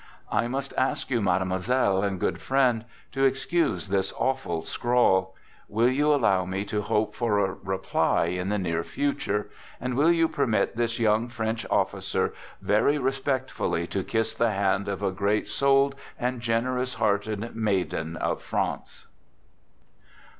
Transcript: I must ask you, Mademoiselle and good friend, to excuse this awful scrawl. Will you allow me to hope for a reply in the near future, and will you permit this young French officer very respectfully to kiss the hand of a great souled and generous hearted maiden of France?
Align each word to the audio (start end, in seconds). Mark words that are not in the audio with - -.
I 0.31 0.47
must 0.47 0.73
ask 0.79 1.11
you, 1.11 1.21
Mademoiselle 1.21 2.01
and 2.01 2.19
good 2.19 2.41
friend, 2.41 2.85
to 3.11 3.23
excuse 3.23 3.87
this 3.89 4.11
awful 4.17 4.63
scrawl. 4.63 5.35
Will 5.69 5.89
you 5.91 6.11
allow 6.11 6.43
me 6.43 6.65
to 6.65 6.81
hope 6.81 7.13
for 7.13 7.37
a 7.37 7.53
reply 7.53 8.25
in 8.25 8.49
the 8.49 8.57
near 8.57 8.83
future, 8.83 9.51
and 9.79 9.93
will 9.93 10.11
you 10.11 10.27
permit 10.27 10.75
this 10.75 10.97
young 10.97 11.27
French 11.27 11.67
officer 11.69 12.33
very 12.63 12.97
respectfully 12.97 13.85
to 13.85 14.03
kiss 14.03 14.33
the 14.33 14.49
hand 14.53 14.87
of 14.87 15.03
a 15.03 15.11
great 15.11 15.47
souled 15.47 15.93
and 16.17 16.41
generous 16.41 16.95
hearted 16.95 17.55
maiden 17.55 18.17
of 18.17 18.41
France? 18.41 19.05